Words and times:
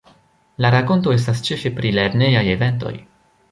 La 0.63 0.71
rakonto 0.75 1.13
estas 1.17 1.45
ĉefe 1.49 1.73
pri 1.81 1.93
lernejaj 1.99 2.45
eventoj. 2.57 2.95